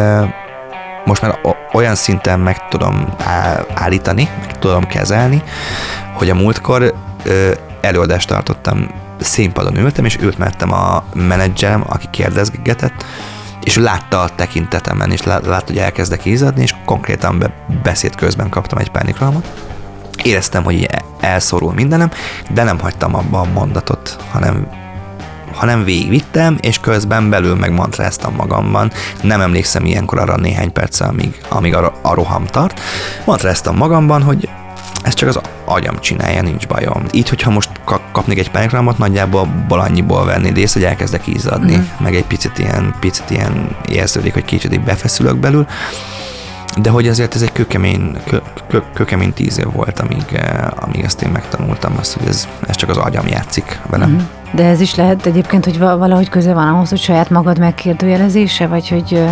[1.04, 1.38] most már
[1.72, 3.14] olyan szinten meg tudom
[3.74, 5.42] állítani, meg tudom kezelni,
[6.14, 6.94] hogy a múltkor
[7.80, 13.04] előadást tartottam, színpadon ültem, és ült mertem a menedzserem, aki kérdezgetett,
[13.62, 17.52] és látta a tekintetemen, és látta, hogy elkezdek ízadni, és konkrétan
[17.82, 19.46] beszéd közben kaptam egy pánikrohamot.
[20.22, 20.88] Éreztem, hogy
[21.20, 22.10] elszorul mindenem,
[22.50, 24.66] de nem hagytam abba a mondatot, hanem
[25.54, 28.92] hanem végigvittem, és közben belül meg mantráztam magamban.
[29.22, 32.80] Nem emlékszem ilyenkor arra néhány perc, amíg, amíg a, a roham tart.
[33.24, 34.48] Mantráztam magamban, hogy
[35.02, 37.04] ez csak az agyam csinálja, nincs bajom.
[37.12, 37.70] Így, hogyha most
[38.12, 41.82] kapnék egy pánikrámot, nagyjából abból annyiból venni rész, hogy elkezdek izzadni, mm.
[41.98, 45.66] meg egy picit ilyen, picit ilyen érződik, hogy kicsit befeszülök belül,
[46.76, 51.04] de hogy azért ez egy kökemény, kö, kö, kökemény tíz év volt, amíg, eh, amíg
[51.04, 54.10] ezt én megtanultam, azt, hogy ez, ez csak az agyam játszik velem.
[54.10, 54.18] Mm.
[54.52, 58.88] De ez is lehet egyébként, hogy valahogy köze van ahhoz, hogy saját magad megkérdőjelezése, vagy
[58.88, 59.24] hogy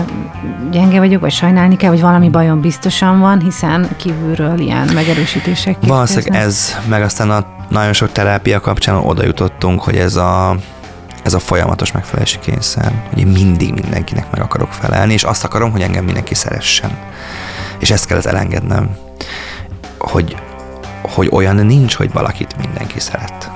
[0.70, 6.42] gyenge vagyok, vagy sajnálni kell, vagy valami bajom biztosan van, hiszen kívülről ilyen megerősítések Valószínűleg
[6.42, 10.56] ez, meg aztán a nagyon sok terápia kapcsán oda jutottunk, hogy ez a
[11.28, 15.70] ez a folyamatos megfelelési kényszer, hogy én mindig mindenkinek meg akarok felelni, és azt akarom,
[15.70, 16.98] hogy engem mindenki szeressen.
[17.78, 18.96] És ezt kellett elengednem,
[19.98, 20.36] hogy,
[21.02, 23.50] hogy olyan nincs, hogy valakit mindenki szeret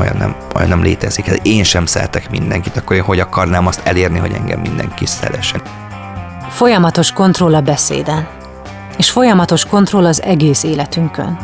[0.00, 1.26] olyan nem, olyan nem létezik.
[1.26, 5.60] Hát én sem szeretek mindenkit, akkor én hogy akarnám azt elérni, hogy engem mindenki szeressen.
[6.48, 8.28] Folyamatos kontroll a beszéden,
[8.96, 11.38] és folyamatos kontroll az egész életünkön.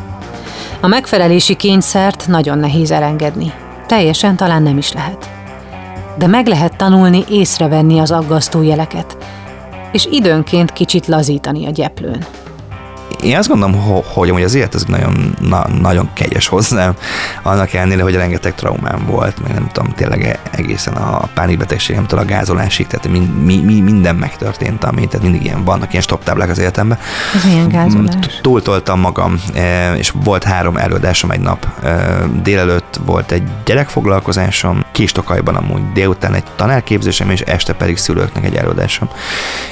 [0.80, 3.52] A megfelelési kényszert nagyon nehéz elengedni.
[3.86, 5.30] Teljesen talán nem is lehet.
[6.18, 9.16] De meg lehet tanulni észrevenni az aggasztó jeleket,
[9.92, 12.26] és időnként kicsit lazítani a gyeplőn
[13.22, 16.94] én azt gondolom, hogy, hogy az élet ez nagyon, na, nagyon kegyes hozzám,
[17.42, 22.86] annak ellenére, hogy rengeteg traumám volt, meg nem tudom, tényleg egészen a pánikbetegségemtől a gázolásig,
[22.86, 26.58] tehát mi, mi, mi, minden megtörtént, ami, tehát mindig ilyen vannak ilyen stop táblák az
[26.58, 26.98] életemben.
[27.34, 28.14] Ez milyen gázolás?
[28.42, 31.66] Túltoltam magam, e, és volt három előadásom egy nap.
[31.82, 38.54] E, délelőtt volt egy gyerekfoglalkozásom, Kistokajban amúgy délután egy tanárképzésem, és este pedig szülőknek egy
[38.54, 39.08] előadásom.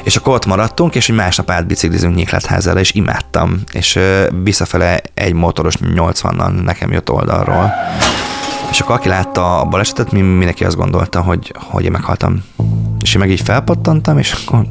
[0.03, 3.99] És akkor ott maradtunk, és egy másnap átbiciklizünk Nyíklátházára, és imádtam voltam, és
[4.43, 7.73] visszafele egy motoros 80-nal nekem jött oldalról.
[8.71, 12.45] És akkor aki látta a balesetet, mindenki azt gondolta, hogy, hogy én meghaltam.
[13.03, 14.67] És én meg így felpattantam, és akkor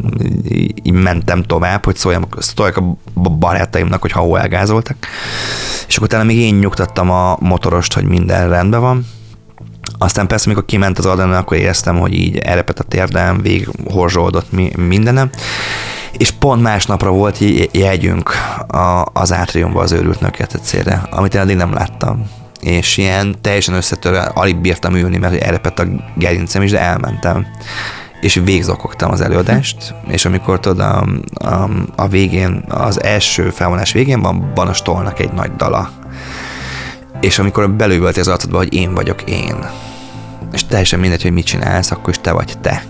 [0.83, 2.97] így mentem tovább, hogy szóljam, szóljak a
[3.29, 4.97] barátaimnak, hogy ha elgázoltak.
[5.87, 9.05] És akkor utána még én nyugtattam a motorost, hogy minden rendben van.
[9.97, 14.51] Aztán persze, amikor kiment az adrenalin, akkor éreztem, hogy így elrepett a térdem, végig horzsolódott
[14.75, 15.29] mindenem
[16.17, 17.37] és pont másnapra volt
[17.71, 18.31] jegyünk
[18.67, 22.29] a, az átriumba az őrült nöketecére, amit én eddig nem láttam.
[22.59, 27.47] És ilyen teljesen összetörve, alig bírtam ülni, mert elrepett a gerincem is, de elmentem.
[28.21, 34.21] És végzokogtam az előadást, és amikor tudod, a, a, a végén, az első felvonás végén
[34.21, 35.89] van, a stolnak egy nagy dala.
[37.21, 39.55] És amikor belővölti az arcodba, hogy én vagyok én,
[40.53, 42.83] és teljesen mindegy, hogy mit csinálsz, akkor is te vagy te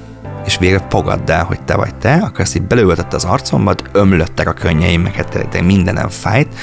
[0.45, 4.47] és végre fogadd el, hogy te vagy te, akkor ezt így belőltette az arcomba, ömlöttek
[4.47, 5.15] a könnyeim, meg
[5.61, 6.55] mindenem fájt,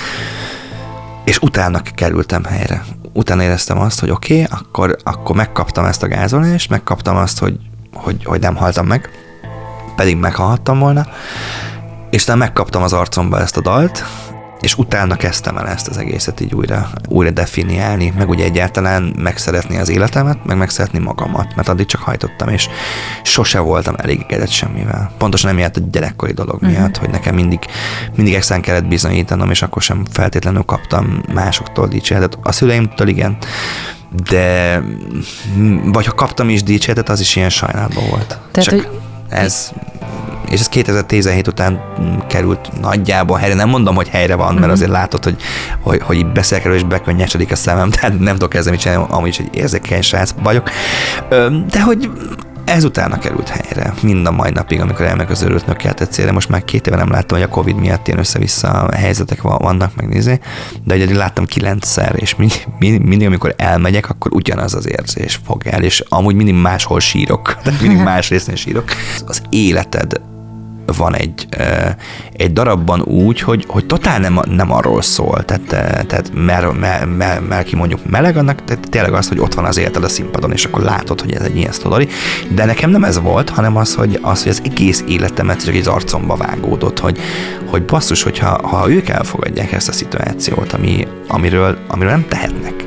[1.24, 2.84] és utána kerültem helyre.
[3.12, 7.56] Utána éreztem azt, hogy oké, okay, akkor, akkor megkaptam ezt a gázolást, megkaptam azt, hogy,
[7.94, 9.10] hogy, hogy nem haltam meg,
[9.96, 11.06] pedig meghalhattam volna,
[12.10, 14.04] és utána megkaptam az arcomba ezt a dalt,
[14.60, 19.78] és utána kezdtem el ezt az egészet így újra, újra definiálni, meg ugye egyáltalán megszeretni
[19.78, 22.68] az életemet, meg megszeretni magamat, mert addig csak hajtottam, és
[23.22, 25.10] sose voltam elégedett semmivel.
[25.18, 26.70] Pontosan emiatt a gyerekkori dolog uh-huh.
[26.70, 27.58] miatt, hogy nekem mindig,
[28.16, 32.38] mindig extrán kellett bizonyítanom, és akkor sem feltétlenül kaptam másoktól dicséretet.
[32.42, 33.36] A szüleimtől igen,
[34.30, 34.82] de
[35.84, 38.38] vagy ha kaptam is dicséretet, az is ilyen sajnálatban volt.
[38.50, 39.72] Tehát, Csak hogy ez
[40.50, 41.80] és ez 2017 után
[42.28, 43.54] került nagyjából helyre.
[43.54, 44.72] Nem mondom, hogy helyre van, mert mhm.
[44.72, 45.36] azért látod, hogy,
[45.80, 49.38] hogy, hogy beszélek és bekönnyesedik a szemem, tehát nem tudok ezzel mit csinálni, amúgy is
[49.38, 50.70] egy érzékeny srác vagyok.
[51.70, 52.10] De hogy
[52.84, 55.64] utána került helyre, mind a mai napig, amikor elmegy az örült
[56.10, 56.32] célra.
[56.32, 60.40] Most már két éve nem láttam, hogy a Covid miatt ilyen össze-vissza helyzetek vannak megnézni,
[60.84, 65.82] de ugye láttam kilencszer, és mindig, mindig, amikor elmegyek, akkor ugyanaz az érzés fog el,
[65.82, 68.84] és amúgy mindig máshol sírok, tehát mindig más részén sírok.
[69.26, 70.20] Az életed
[70.96, 71.46] van egy,
[72.36, 75.66] egy darabban úgy, hogy, hogy totál nem, nem arról szól, tehát,
[76.06, 79.78] tehát mert, mert, mert, mert mondjuk meleg, annak tehát tényleg az, hogy ott van az
[79.78, 82.08] életed a színpadon, és akkor látod, hogy ez egy ilyen sztori,
[82.54, 85.88] de nekem nem ez volt, hanem az, hogy az, hogy az egész életemet csak egy
[85.88, 87.18] arcomba vágódott, hogy,
[87.66, 92.84] hogy basszus, hogyha ha ők elfogadják ezt a szituációt, ami, amiről, amiről nem tehetnek,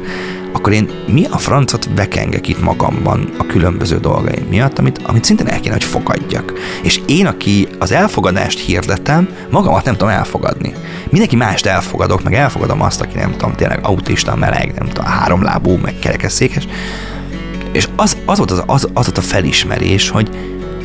[0.54, 5.48] akkor én mi a francot vekengek itt magamban a különböző dolgaim miatt, amit, amit szintén
[5.48, 6.54] el kéne, hogy fogadjak.
[6.84, 10.74] És én, aki az elfogadást hirdetem, magamat nem tudom elfogadni.
[11.10, 15.76] Mindenki mást elfogadok, meg elfogadom azt, aki nem tudom, tényleg autista, meleg, nem tudom, háromlábú,
[15.76, 16.68] meg kerekesszékes.
[17.72, 20.30] És az, az, volt az, az, az volt a felismerés, hogy,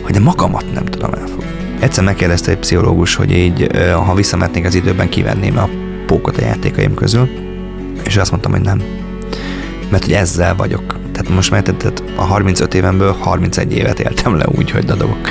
[0.03, 1.47] hogy de magamat nem tudom elfogadni.
[1.81, 3.71] Egyszer megkérdezte egy pszichológus, hogy így,
[4.07, 5.69] ha visszametnék az időben, kivenném a
[6.07, 7.29] pókot a játékaim közül,
[8.05, 8.83] és azt mondtam, hogy nem
[9.91, 10.97] mert hogy ezzel vagyok.
[11.13, 15.31] Tehát most már tehát a 35 évemből 31 évet éltem le úgy, hogy dadogok.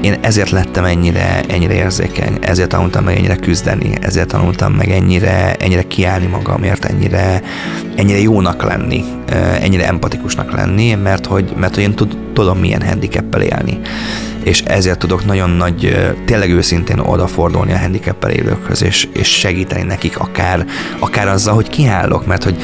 [0.00, 5.54] Én ezért lettem ennyire, ennyire érzékeny, ezért tanultam meg ennyire küzdeni, ezért tanultam meg ennyire,
[5.56, 7.42] ennyire kiállni magamért, ennyire,
[7.96, 9.04] ennyire jónak lenni,
[9.60, 13.80] ennyire empatikusnak lenni, mert hogy, mert hogy én tud, tudom milyen handicappel élni.
[14.44, 20.18] És ezért tudok nagyon nagy, tényleg őszintén odafordulni a handicappel élőkhöz, és, és segíteni nekik
[20.18, 20.64] akár,
[20.98, 22.56] akár azzal, hogy kiállok, mert hogy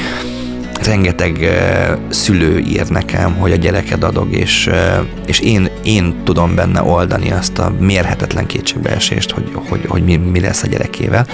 [0.85, 6.55] rengeteg uh, szülő ír nekem, hogy a gyereked adog, és, uh, és én, én tudom
[6.55, 11.27] benne oldani azt a mérhetetlen kétségbeesést, hogy, hogy, hogy mi, mi lesz a gyerekével,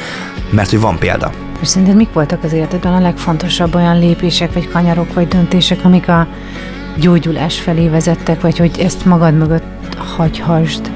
[0.49, 1.31] mert hogy van példa.
[1.61, 6.07] És szerinted mik voltak az életedben a legfontosabb olyan lépések, vagy kanyarok, vagy döntések, amik
[6.09, 6.27] a
[6.99, 10.91] gyógyulás felé vezettek, vagy hogy ezt magad mögött hagyhasd?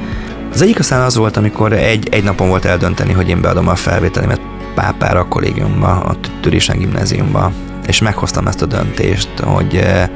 [0.54, 3.76] Az egyik aztán az volt, amikor egy, egy napon volt eldönteni, hogy én beadom a
[3.76, 4.42] felvételimet
[4.76, 7.52] Pápára a kollégiumba, a Türisen gimnáziumba,
[7.88, 10.10] és meghoztam ezt a döntést, hogy eh,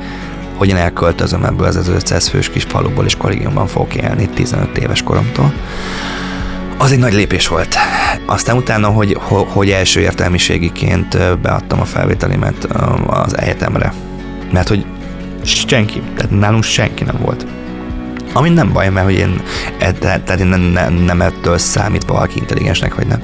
[0.58, 5.04] hogy én elköltözöm ebből az 500 fős kis faluból, és kollégiumban fogok élni 15 éves
[5.04, 5.54] koromtól.
[6.78, 7.76] Az egy nagy lépés volt.
[8.26, 13.94] Aztán utána, hogy, hogy első értelmiségiként eh, beadtam a felvételimet eh, az egyetemre.
[14.52, 14.86] Mert hogy
[15.44, 17.46] senki, tehát nálunk senki nem volt.
[18.34, 19.42] Ami nem baj, mert hogy én,
[19.78, 23.22] e, tehát én nem, nem, ettől számít valaki intelligensnek, vagy nem.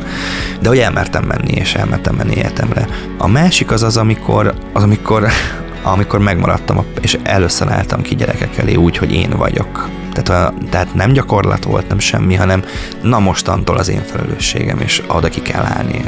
[0.61, 2.87] De hogy elmertem menni, és elmertem menni egyetemre.
[3.17, 5.27] A másik az az, amikor, az amikor,
[5.93, 9.89] amikor megmaradtam, és először álltam ki gyerekek elé úgy, hogy én vagyok.
[10.11, 12.63] Tehát, tehát nem gyakorlat volt, nem semmi, hanem
[13.01, 16.01] na mostantól az én felelősségem, és oda ki kell állni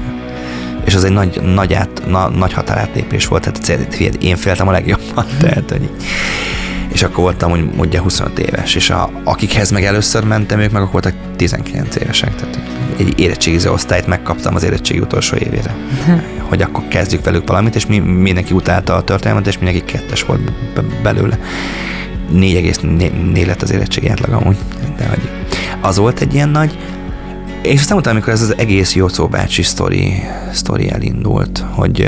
[0.85, 5.25] és az egy nagy, nagy, át, na, nagy határátlépés volt, tehát én féltem a legjobban,
[5.41, 5.89] tehát hogy
[6.91, 10.81] és akkor voltam hogy mondja 25 éves, és a, akikhez meg először mentem, ők meg
[10.81, 12.59] akkor voltak 19 évesek, tehát
[12.97, 15.75] egy érettségiző osztályt megkaptam az érettségi utolsó évére,
[16.49, 20.51] hogy akkor kezdjük velük valamit, és mi, mindenki utálta a történelmet, és mindenki kettes volt
[21.01, 21.39] belőle.
[22.33, 24.57] 4,4 lett az érettségi átlag amúgy,
[24.97, 25.29] de hogy
[25.81, 26.77] az volt egy ilyen nagy,
[27.61, 32.07] és aztán utána, amikor ez az egész Jocó bácsi sztori, sztori elindult, hogy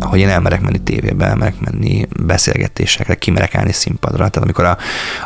[0.00, 4.16] hogy én elmerek menni tévébe, elmerek menni beszélgetésekre, kimerek állni színpadra.
[4.16, 4.76] Tehát amikor a,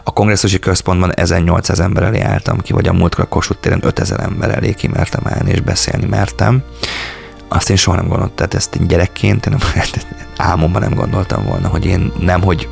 [0.04, 4.20] a kongresszusi központban 1800 ember elé álltam ki, vagy a múltkor a Kossuth téren 5000
[4.20, 6.62] ember elé kimertem állni és beszélni mertem,
[7.48, 9.84] azt én soha nem gondoltam, tehát ezt gyerekként, én nem,
[10.50, 12.68] álmomban nem gondoltam volna, hogy én nem, hogy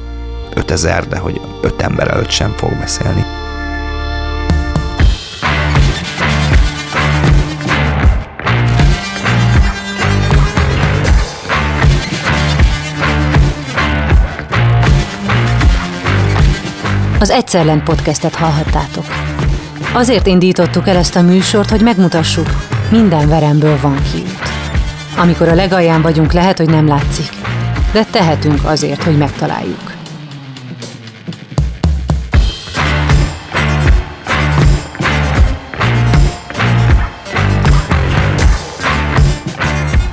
[0.55, 3.25] 5000, de hogy 5 ember előtt sem fog beszélni.
[17.21, 19.05] Az Egyszerlen podcastet hallhattátok.
[19.95, 22.47] Azért indítottuk el ezt a műsort, hogy megmutassuk,
[22.91, 24.39] minden veremből van kiút.
[25.17, 27.29] Amikor a legalján vagyunk, lehet, hogy nem látszik,
[27.93, 29.98] de tehetünk azért, hogy megtaláljuk.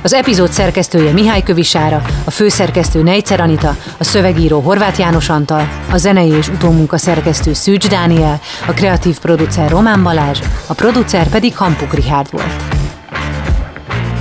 [0.06, 5.96] Az epizód szerkesztője Mihály Kövisára, a főszerkesztő Nejcer Anita, a szövegíró Horváth János Antal, a
[5.96, 11.94] zenei és utómunka szerkesztő Szűcs Dániel, a kreatív producer Román Balázs, a producer pedig Hampuk
[11.94, 12.64] Rihárd volt.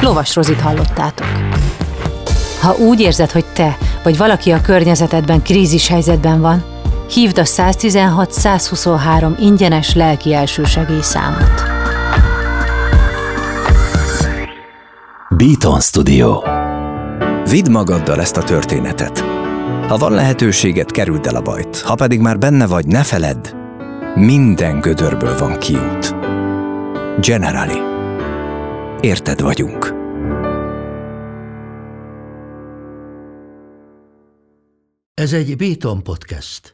[0.02, 1.28] Lovas Rozit hallottátok.
[2.62, 6.64] Ha úgy érzed, hogy te vagy valaki a környezetedben krízis helyzetben van,
[7.14, 11.75] hívd a 116 123 ingyenes lelki elsősegély számot.
[15.38, 16.42] Beaton Studio.
[17.50, 19.20] Vidd magaddal ezt a történetet.
[19.88, 21.80] Ha van lehetőséget, kerüld el a bajt.
[21.80, 23.48] Ha pedig már benne vagy, ne feledd,
[24.16, 26.16] minden gödörből van kiút.
[27.22, 27.80] Generali.
[29.00, 29.94] Érted vagyunk.
[35.14, 36.74] Ez egy Béton podcast.